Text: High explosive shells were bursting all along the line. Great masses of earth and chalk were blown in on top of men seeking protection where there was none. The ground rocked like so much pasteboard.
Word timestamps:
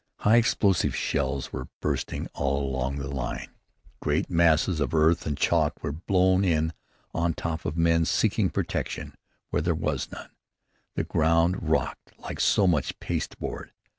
High 0.21 0.37
explosive 0.37 0.95
shells 0.95 1.53
were 1.53 1.67
bursting 1.79 2.27
all 2.33 2.67
along 2.67 2.95
the 2.95 3.07
line. 3.07 3.51
Great 3.99 4.31
masses 4.31 4.79
of 4.79 4.95
earth 4.95 5.27
and 5.27 5.37
chalk 5.37 5.83
were 5.83 5.91
blown 5.91 6.43
in 6.43 6.73
on 7.13 7.35
top 7.35 7.65
of 7.65 7.77
men 7.77 8.05
seeking 8.05 8.49
protection 8.49 9.13
where 9.51 9.61
there 9.61 9.75
was 9.75 10.11
none. 10.11 10.31
The 10.95 11.03
ground 11.03 11.69
rocked 11.69 12.17
like 12.17 12.39
so 12.39 12.65
much 12.65 12.99
pasteboard. 12.99 13.73